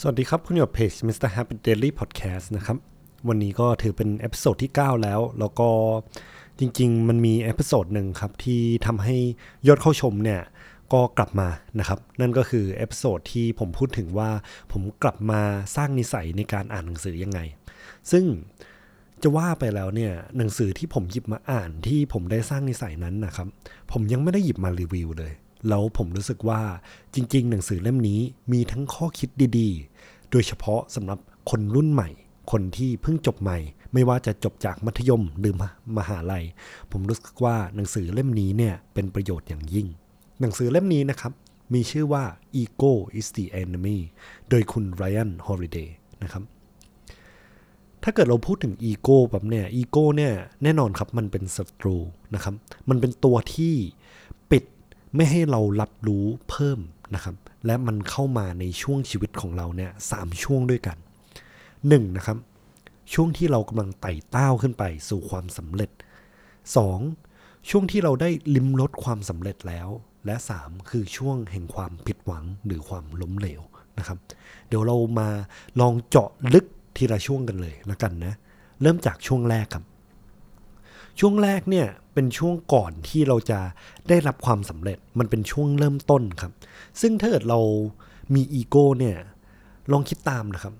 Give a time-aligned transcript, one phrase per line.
[0.00, 1.30] สวัสดีครับ คุณอยู่กับเพจ Mr.
[1.36, 2.76] Habit Diary Podcast นะครับ
[3.28, 5.68] วันนี้ก็ถือเป็น episode ที่ 9 แล้ว แล้วก็
[6.58, 9.16] จริง ๆ มันมี episode หนึ่งครับ ที่ทำให้
[9.66, 10.42] ยอดเข้าชมเนี่ย
[10.92, 11.48] ก็กลับมา
[11.78, 14.30] นะครับ นั่นก็คือ episode ที่ผมพูดถึงว่า
[14.72, 15.40] ผมกลับมา
[15.76, 17.40] สร้างนิสัยในการอ่านหนังสือยังไง
[18.10, 18.24] ซึ่ง
[19.22, 23.48] จะว่าไปแล้วเนี่ยหนังสือที่ผมหยิบมาอ่านที่ผมได้สร้างนิสัยนั้นนะครับ
[23.92, 25.32] ผมยังไม่ได้หยิบมารีวิวเลย
[25.68, 26.62] แล้วผมรู้สึกว่า
[27.14, 28.20] จริง ๆ หนังสือเล่มนี้
[28.52, 29.28] มีทั้งข้อคิด
[29.58, 31.18] ดีๆ โดยเฉพาะสำหรับ
[31.50, 32.08] คนรุ่นใหม่
[32.52, 33.58] คนที่เพิ่งจบใหม่
[33.92, 35.54] ไม่ว่าจะจบจากมัธยมหรือ
[35.96, 36.44] มหาลัย
[36.90, 39.86] ผมรู้สึกว่าหนังสือเล่มนี้เนี่ยเป็นประโยชน์อย่างยิ่ง
[40.40, 41.32] หนังสือเล่มนี้นะครับ
[41.74, 42.24] มีชื่อว่า
[42.60, 43.98] Ego is the enemy
[44.48, 45.88] โดยคุณ Ryan Holiday
[46.22, 46.42] นะครับ
[48.02, 51.96] ถ้าเกิดเราพูดถึงอีโก้แบบเนี่ย อีโก้เนี่ยแน่นอนครับมันเป็นศัตรู
[52.34, 52.54] นะครับ
[52.88, 53.74] มันเป็นตัวที่
[55.16, 56.78] ไม่ให้เรารับรู้เพิ่ม
[57.14, 60.96] นะครับ และมันเข้ามาในช่วงชีวิตของเราเนี่ยสามช่วงด้วยกัน
[61.88, 62.38] หนึ่งนะครับ
[63.14, 65.90] ช่วงที่เรากำลังไต่เต้าขึ้นไปสู่ความสำเร็จ
[66.84, 67.70] 2.
[67.70, 69.88] ช่วงที่เราได้ลิ้มรสความสำเร็จแล้ว
[70.26, 70.90] และ 3.
[70.90, 73.62] คือช่วงแห่งความผิดหวังหรือความล้มเหลว
[73.98, 74.18] นะครับ
[74.68, 75.28] เดี๋ยวเรามา
[75.80, 78.34] ลองเจาะลึกทีละช่วงกันเลยล้วกันนะ
[78.82, 79.84] เริ่มจากช่วงแรกครับ
[81.20, 83.60] ช่วงแรกเนี่ยเป็นช่วงก่อนที่เราจะ
[84.08, 86.52] ได้รับความสำเร็จมันเป็นช่วงเริ่มต้นครับ
[87.00, 87.60] ซึ่งถ้าเกิดเรา
[88.34, 89.16] มีอีโก้เนี่ย
[89.92, 90.74] ลองคิดตามนะครับ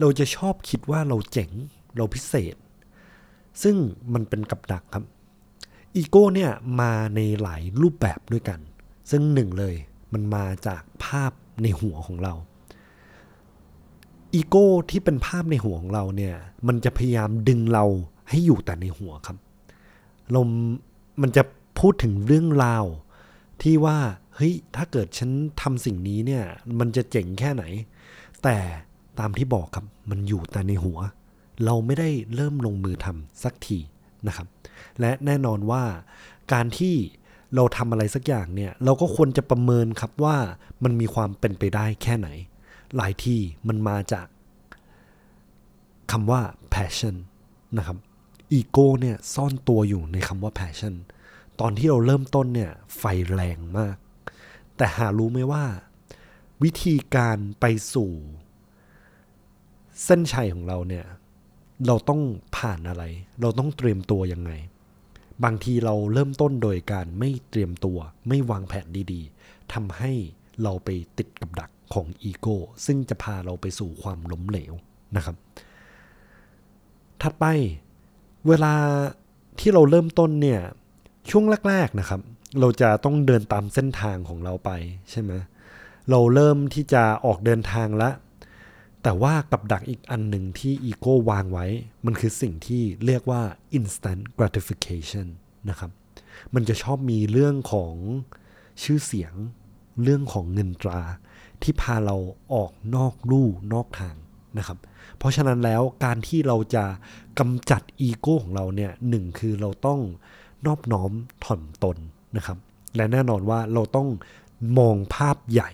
[0.00, 1.50] เราจะชอบคิดว่าเราเจ๋ง
[1.96, 2.56] เราพิเศษ
[3.62, 3.76] ซึ่ง
[4.14, 5.04] มันเป็นกับดักครับ
[5.96, 6.50] อีโก้เนี่ย
[6.80, 8.60] มาในหลายรูปแบบด้วยกัน
[9.10, 9.74] ซึ่งหนึ่งเลย
[10.12, 12.34] มันมาจากภาพในหัวของเรา
[14.34, 16.34] อีโก้ที่เป็นภาพในหัวของเราเนี่ย
[16.66, 17.84] มันจะพยายามดึงเรา
[18.28, 19.36] ให้อยู่แต่ในหัวครับ
[20.32, 20.40] เรา
[21.22, 21.42] มันจะ
[21.78, 22.84] พูดถึงเรื่องราว
[23.62, 23.98] ที่ว่า
[24.36, 25.30] เฮ้ยถ้าเกิดฉัน
[25.62, 26.44] ทำสิ่งนี้เนี่ย
[26.78, 27.64] มันจะเจ๋งแค่ไหน
[28.42, 28.56] แต่
[29.18, 30.98] ตามที่บอกครับมันอยู่แต่ในหัว
[31.64, 33.78] เราไม่ได้เริ่มลงมือทำสักที
[34.26, 34.46] นะครับ
[35.00, 35.82] และแน่นอนว่า
[36.52, 36.94] การที่
[37.54, 40.36] เราทำอะไรสักอย่างเนี่ย เราก็ควรจะประเมินครับว่า
[40.84, 42.28] มันมีความเป็นไปได้แค่ไหน
[42.96, 44.26] หลายที่มันมาจาก
[46.12, 46.40] คำว่า
[46.74, 47.16] passion
[47.78, 47.98] นะครับ
[48.52, 50.94] อีโก้เนี่ยซ่อนตัวอยู่ในคำว่า passion
[51.60, 53.02] ตอนที่เราเริ่มต้นเนี่ยไฟ
[53.32, 53.96] แรงมาก
[54.76, 55.64] แต่หารู้ไหมว่า
[56.62, 57.64] วิธีการไป
[57.94, 58.10] สู่
[60.04, 61.04] เส้นชัยของเราเนี่ย
[61.86, 62.20] เราต้อง
[62.56, 63.04] ผ่านอะไร
[63.40, 64.52] เราต้องเตรียมตัวยังไง
[65.44, 67.98] บางทีเราเริ่มต้นโดยการไม่เตรียมตัว
[68.28, 70.12] ไม่วางแผนดีๆทำให้
[70.62, 74.74] เราไปติดกับดักของอีโก้ซึ่งจะพาเราไปสู่ความล้มเหลว
[75.16, 75.36] นะครับ
[77.22, 77.44] ถัดไป
[78.48, 78.74] เวลา
[79.58, 80.60] ที่เราเริ่มต้นเนี่ย
[81.30, 82.20] ช่วงแรกๆนะครับ
[82.60, 84.70] เราจะต้องเดินตามเส้นทางของเราไป
[85.10, 85.32] ใช่ไหม
[86.10, 88.14] เราเริ่มที่จะออกเดินทางแล้ว
[89.02, 91.66] แต่ว่ากับดักอีกอันหนึ่งที่อีโก้วางไว้
[92.06, 93.42] มันคือสิ่งที่เรียกว่า
[93.78, 95.26] instant gratification
[95.70, 95.90] นะครับ
[96.54, 97.94] มันจะชอบมีเรื่องของ
[98.82, 99.34] ชื่อเสียง
[100.02, 101.00] เรื่องของเงินตรา
[101.62, 102.16] ที่พาเรา
[102.54, 104.16] ออกนอกลู่นอกทาง
[104.58, 104.78] นะครับ
[105.18, 106.84] เพราะฉะนั้นแล้วการที่เราจะ
[107.38, 110.00] กำจัดอีโก้ของเราเนี่ยหนึ่งคือเราต้อง
[110.66, 111.10] นอบน้อม
[111.44, 111.96] ถ่อมตน
[112.36, 112.58] นะครับ
[112.96, 114.08] และแน่นอนว่าเราต้อง
[114.78, 115.70] มองภาพใหญ่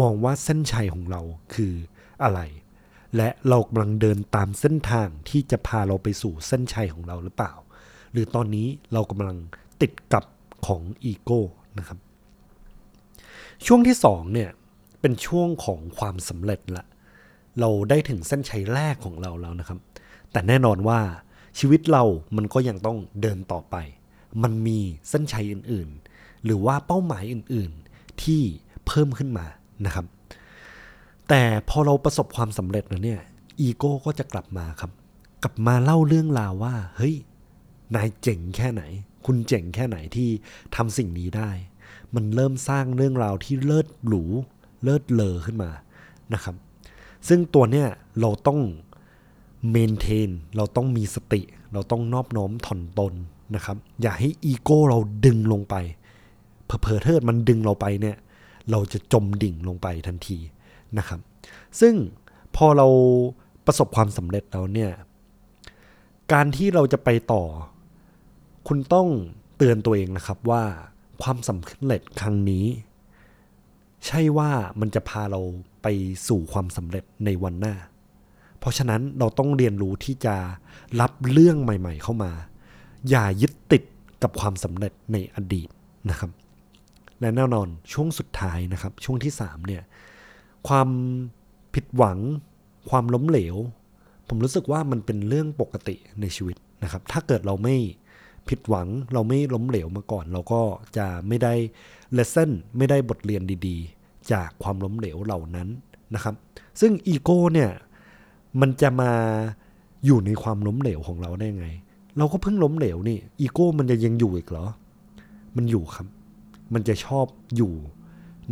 [0.00, 1.20] มองว่าเส้นชัยของเรา
[1.54, 1.72] คือ
[2.24, 2.40] อะไร
[3.16, 7.52] และเรากำลังเดินตามเส้นทางที่จะพาเราไปสู่เส้นชัยของเราหรือเปล่า
[8.12, 9.36] หรือตอนนี้เรากำลัง
[9.80, 10.24] ติดกับ
[10.66, 11.40] ของอีโก้
[11.78, 11.98] นะครับ
[13.66, 14.50] ช่วงที่สองเนี่ย
[15.00, 16.84] เป็นช่วงของความสำเร็จละ
[17.60, 19.78] เราได้ถึงเส้นชัยแรกของเราแล้วนะครับ
[20.32, 21.00] แต่แน่นอนว่า
[21.58, 22.04] ชีวิตเรา
[22.36, 23.76] มันก็ยังต้องเดินต่อไป
[24.42, 28.42] มันมีเส้นชัยอื่นๆ หรือว่าเป้าหมายอื่นๆ ที่
[28.86, 29.46] เพิ่มขึ้นมา
[29.86, 30.06] นะครับ
[31.28, 33.20] แต่พอเราประสบความสำเร็จแล้วเนี่ย
[33.60, 34.90] อีโก้ก็จะกลับมาครับ
[35.42, 37.14] กลับมาเล่าเรื่องราวว่า เฮ้ย
[37.96, 38.82] นายเจ๋งแค่ไหน
[39.26, 40.28] คุณเจ๋งแค่ไหนที่
[40.76, 41.50] ทำสิ่งนี้ได้
[42.14, 44.22] มันเริ่มสร้างเรื่องราวที่เลิศหรู
[44.84, 45.70] เลิศเลอขึ้นมา
[46.34, 46.56] นะครับ
[47.28, 47.88] ซึ่งตัวเนี้ย
[48.20, 48.60] เราต้อง
[49.70, 51.40] เมนเทนเราต้องมีสติ
[51.72, 53.14] เราต้องนอบน้อมถ่อนตน
[53.54, 55.74] นะครับ อย่าให้อีโก้เราดึงลงไป
[56.66, 58.16] เพอเพอเทิดมันดึงเราไปเนี่ย
[58.70, 60.38] เราจะจมดิ่งลงไปทันที
[60.98, 61.20] นะครับ
[61.80, 61.94] ซึ่ง
[62.56, 62.86] พอเรา
[63.66, 64.90] ประสบความสำเร็จแล้วเนี่ย
[66.32, 67.42] การที่เราจะไปต่อ
[68.68, 69.08] คุณต้อง
[69.56, 70.64] เตือนตัวเองนะครับว่า
[71.22, 72.66] ความสำเร็จครั้งนี้
[74.06, 75.40] ใช่ว่ามันจะพาเรา
[75.82, 75.86] ไป
[76.28, 77.74] สู่ความสำเร็จในวันหน้า
[78.58, 80.34] เพราะฉะนั้นเราต้องเรียนรู้ที่จะ
[81.00, 82.32] รับเรื่องใหม่ ๆ เข้ามา
[83.10, 83.82] อย่ายึดติด
[84.22, 85.68] กับความสำเร็จในอดีต
[86.10, 86.30] นะครับ
[87.20, 89.82] และแน่นอนช่วงสุดท้ายนะครับ ช่วงที่3เนี่ย
[90.68, 90.88] ความ
[91.74, 92.18] ผิดหวัง
[92.90, 93.56] ความล้มเหลว
[94.28, 97.76] ผมรู้สึกว่ามันเป็นเรื่องปกติในชีวิตนะครับ ถ้าเกิดเราไม่
[98.48, 100.60] ผิดหวังเราไม่ล้มเหลวมาก่อน เราก็
[100.96, 101.54] จะไม่ได้
[102.12, 104.01] เลสเซ่นไม่ได้บทเรียนดี ๆ
[104.32, 105.68] จากความล้มเหลวเหล่านั้น
[106.14, 106.34] นะครับ
[106.80, 107.70] ซึ่งอีโก้เนี่ย
[108.60, 109.12] มันจะมา
[110.06, 111.66] อยู่ในความล้มเหลวของเราได้ไง
[112.18, 114.66] เราก็เพิ่งล้มเหลวนี่อีโก้มันจะยังอยู่อีกเหรอ
[115.56, 116.06] มันอยู่ครับ
[116.74, 117.26] มันจะชอบ
[117.56, 117.72] อยู่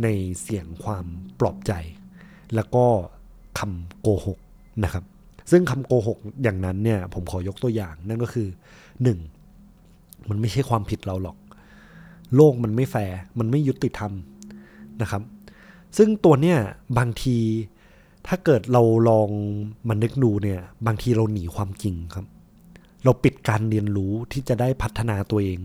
[0.03, 0.07] ใน
[0.41, 1.05] เสียงความ
[1.39, 1.71] ปลอบใจ
[2.55, 2.85] แล้วก็
[3.59, 4.39] คำโกหก
[4.83, 5.03] นะครับ
[5.51, 8.47] ซึ่งคำโกหกอย่างนั้นเนี่ยผมขอยกตัวอย่างนั่นก็คือ
[9.03, 9.19] หนึ่ง
[10.29, 11.37] มันไม่ใช่ความผิดเราหรอก
[12.35, 14.11] โลกมันไม่แฟร์มันไม่ยุติธรรม
[15.01, 15.21] นะครับ
[15.97, 16.57] ซึ่งตัวเนี้ย
[16.97, 17.37] บางที
[18.27, 19.29] ถ้าเกิดเราลอง
[19.87, 22.25] มันนึกดูเนี่ย บางทีเราหนีความจริงครับ
[23.03, 25.59] เราปิดการเรียนรู้ที่จะได้พัฒนาตัวเอง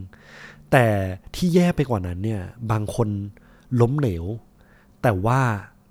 [0.72, 0.86] แต่
[1.34, 3.08] ที่แย่ไปกว่านั้นเนี่ย บางคน
[3.80, 4.24] ล้มเหลว
[5.02, 5.40] แต่ว่า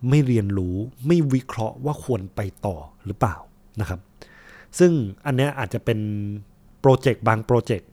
[0.10, 0.76] ไม่เรียนรู้
[1.08, 3.36] ไม่วิเคราะห์ว่าควรไปต่อหรือเปล่า
[3.80, 4.00] นะครับ
[4.80, 4.92] ซึ่ง
[5.26, 6.00] อันเนี้ยอาจจะเป็น
[6.82, 7.90] โปรเจกต์บางโปรเจกต์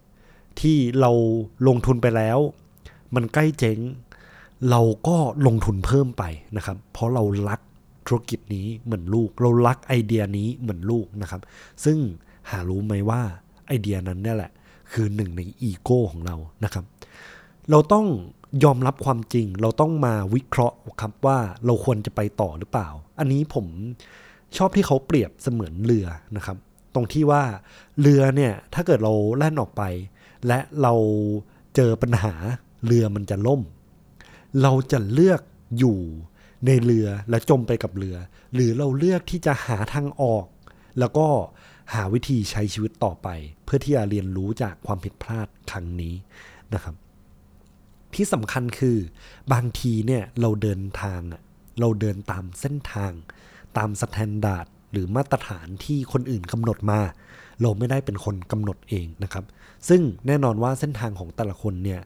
[0.60, 1.10] ที่เรา
[1.66, 2.38] ลงทุนไปแล้ว
[3.14, 3.78] มันใกล้เจ๊ง
[4.70, 5.16] เราก็
[5.46, 6.24] ลงทุนเพิ่มไป
[6.56, 7.60] นะครับ เพราะเรารัก
[8.06, 11.42] ธุรกิจนี้เหมือนลูก เรารักไอเดียนี้เหมือนลูกนะครับ
[11.84, 11.98] ซึ่ง
[12.50, 13.22] หารู้ไหมว่า
[13.66, 14.52] ไอเดียนั้นเนี่ยแหละ
[14.92, 16.84] คือหนึ่งในอีโก้ของเรานะครับ
[17.70, 18.06] เราต้อง
[18.64, 22.88] ยอมรับความจริง เราต้องมาวิเคราะห์ครับว่าเราควรจะไปต่อหรือเปล่า
[23.18, 23.66] อันนี้ผม
[24.56, 26.06] ชอบที่เขาเปรียบเสมือนเรือ
[26.36, 26.56] นะครับ
[26.94, 27.42] ตรงที่ว่า
[28.00, 29.82] เรือเนี่ยถ้าเกิดเราแล่นออกไป
[30.46, 30.94] และเรา
[31.76, 32.34] เจอปัญหา
[32.86, 33.60] เรือมันจะล่ม
[34.62, 35.40] เราจะเลือก
[35.78, 35.99] อยู่
[36.66, 38.16] ในเรือและจมไปกับเรือ
[38.54, 40.46] หรือเราเลือกที่จะหาทางออก
[40.99, 41.26] แล้วก็
[41.94, 43.28] หาวิธีใช้ชีวิตต่อไป
[43.64, 46.14] เพื่อที่จะเรียนรู้จากความผิดพลาดครั้งนี้
[46.75, 46.94] นะครับ
[48.14, 48.99] ที่สำคัญคือ
[49.52, 51.20] บางทีเนี่ยเราเดินทาง
[51.81, 53.12] เราเดินตามเส้นทาง
[53.76, 57.00] ตาม standard หรือมาตรฐานที่คนอื่นกำหนดมา
[57.60, 59.44] เราไม่ได้เป็นคนกำหนดเองนะครับ
[59.88, 62.00] ซึ่งแน่นอนว่าเส้นทางของแต่ละคนเนี่ย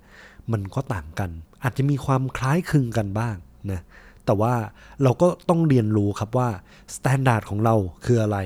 [0.52, 1.30] มันก็ต่างกัน
[1.66, 3.36] อาจจะมีความคล้ายคลึงกันบ้าง
[3.70, 3.80] นะ
[4.24, 4.54] แต่ว่า
[5.02, 6.48] เราก็ต้องเรียนรู้ครับว่า
[6.94, 7.74] standard ของเรา
[8.04, 8.38] คืออะไร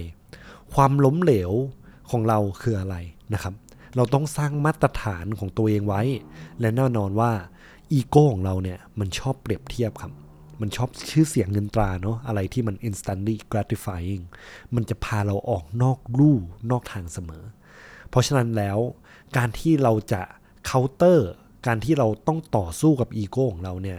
[0.75, 1.53] ความล้มเหลว
[2.11, 2.97] ของเราคืออะไร
[3.35, 3.55] นะครับ
[3.97, 6.03] เราต้องสร้างมาตรฐานของตัวเองไว้
[6.61, 7.33] และแน่นอนว่า
[7.93, 10.13] อีโก้ของเราเนี่ยมันชอบเปรียบเทียบครับ
[10.61, 14.23] มันชอบชื่อเสียงเงินตราเนาะอะไรที่มัน instantly gratifying
[14.75, 16.37] มันจะพาเราออกนอกลู่
[16.71, 17.45] นอกทางเสมอ
[18.11, 18.79] เพราะฉะนั้นแล้ว
[19.37, 20.23] การที่เราจะ
[20.71, 21.19] counter
[21.67, 23.99] การที่เราต้องต่อสู้กับอีโก้ของเราเนี่ย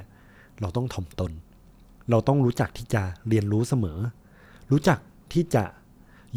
[0.61, 1.31] เราต้องถ่อมตน
[2.09, 3.99] เราต้องรู้จักที่จะเรียนรู้เสมอ
[4.71, 4.99] รู้จัก
[5.33, 5.63] ที่จะ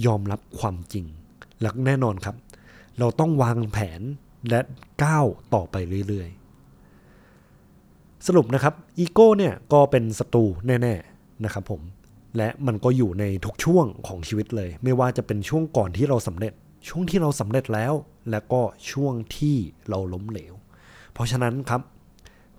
[0.06, 1.04] ยอมรับความจริง
[1.60, 2.36] และแน่นอนครับ
[2.98, 4.00] เราต้องวางแผน
[4.50, 4.60] และ
[5.02, 5.76] ก้าวต่อไป
[6.08, 11.82] เรื่อยๆ สรุปนะครับอีโก้เนี่ยก็เป็นศัตรูแน่ๆนะครับผม
[12.36, 16.52] และมันก็อยู่ในทุกช่วงของชีวิตเลย ไม่ว่าจะเป็นช่วงก่อนที่เราสำเร็จ
[16.88, 17.92] ช่วงที่เราสำเร็จแล้ว
[18.30, 19.56] และก็ช่วงที่
[19.88, 20.54] เราล้มเหลว
[21.14, 21.82] เพราะฉะนั้นครับ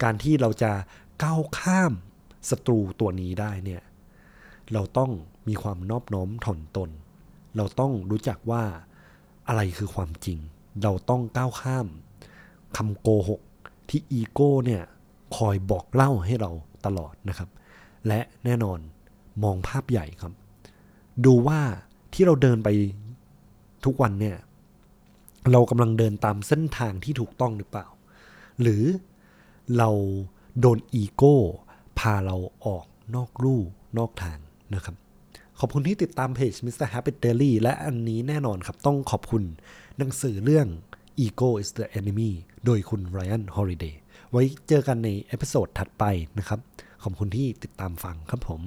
[0.04, 0.72] การที่เราจะ
[1.24, 1.92] ก้าวข้าม
[2.50, 3.82] ศัตรูตัวนี้ได้เนี่ย
[4.74, 5.12] เราต้อง
[5.48, 6.90] มีความนอบน้อมถ่อมตน
[7.58, 8.64] เราต้องรู้จักว่า
[9.48, 10.38] อะไรคือความจริง
[10.84, 11.88] เราต้องก้าวข้าม
[12.78, 13.42] คำโกหก
[13.90, 14.84] ที่อีโก้เนี่ย
[15.38, 16.52] คอยบอกเล่าให้เรา
[16.86, 17.50] ตลอดนะครับ
[18.08, 18.80] และแน่นอน
[19.44, 20.34] มองภาพใหญ่ครับ
[21.26, 21.60] ดูว่า
[22.14, 22.70] ที่เราเดินไป
[23.86, 24.38] ทุกวันเนี่ย
[25.52, 27.86] เรากำลังเดินตามเส้นทางที่ถูกต้องหรือเปล่า
[28.62, 28.84] หรือ
[29.78, 29.90] เรา
[30.60, 31.36] โดนอีโก้
[32.00, 32.86] พาเราออก
[33.16, 33.62] นอกลู่
[33.98, 34.40] นอกทาง
[34.74, 34.96] นะครับ
[35.60, 36.88] ขอบคุณที่ติดตามเพจ Mr.
[36.94, 39.44] Habit Diary และอันนี้แน่นอนครับต้องขอบคุณ
[39.98, 40.68] หนังสือเรื่อง
[41.26, 42.32] Ego is the Enemy
[42.66, 43.94] โดยคุณ Ryan Holiday
[44.32, 46.04] ไว้เจอกันใน episode ถัดไป
[46.40, 46.60] นะครับ
[47.04, 48.62] ขอบคุณที่ติดตามฟังครับผม